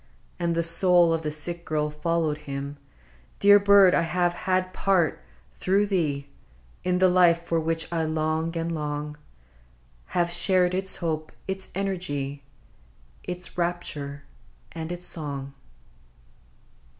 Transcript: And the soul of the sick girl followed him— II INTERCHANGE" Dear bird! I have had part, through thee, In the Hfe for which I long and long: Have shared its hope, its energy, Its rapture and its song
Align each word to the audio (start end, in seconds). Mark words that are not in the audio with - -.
And 0.39 0.55
the 0.55 0.63
soul 0.63 1.13
of 1.13 1.21
the 1.21 1.29
sick 1.29 1.63
girl 1.63 1.91
followed 1.91 2.39
him— 2.39 2.53
II 2.57 2.67
INTERCHANGE" 2.71 2.77
Dear 3.41 3.59
bird! 3.59 3.93
I 3.93 4.01
have 4.01 4.33
had 4.33 4.73
part, 4.73 5.21
through 5.53 5.85
thee, 5.85 6.25
In 6.83 6.97
the 6.97 7.07
Hfe 7.07 7.43
for 7.43 7.59
which 7.59 7.87
I 7.93 8.03
long 8.05 8.57
and 8.57 8.71
long: 8.71 9.15
Have 10.05 10.31
shared 10.33 10.73
its 10.73 10.95
hope, 10.95 11.31
its 11.47 11.69
energy, 11.75 12.41
Its 13.21 13.59
rapture 13.59 14.23
and 14.71 14.91
its 14.91 15.05
song 15.05 15.53